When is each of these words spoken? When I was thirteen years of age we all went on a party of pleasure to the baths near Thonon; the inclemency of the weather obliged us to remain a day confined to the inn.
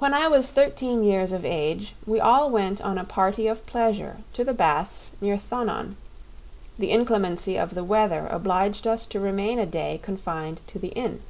When 0.00 0.12
I 0.12 0.28
was 0.28 0.50
thirteen 0.50 1.02
years 1.02 1.32
of 1.32 1.46
age 1.46 1.94
we 2.06 2.20
all 2.20 2.50
went 2.50 2.82
on 2.82 2.98
a 2.98 3.04
party 3.06 3.48
of 3.48 3.64
pleasure 3.64 4.18
to 4.34 4.44
the 4.44 4.52
baths 4.52 5.12
near 5.18 5.38
Thonon; 5.38 5.96
the 6.78 6.90
inclemency 6.90 7.56
of 7.56 7.74
the 7.74 7.82
weather 7.82 8.26
obliged 8.30 8.86
us 8.86 9.06
to 9.06 9.18
remain 9.18 9.58
a 9.58 9.64
day 9.64 9.98
confined 10.02 10.60
to 10.66 10.78
the 10.78 10.88
inn. 10.88 11.22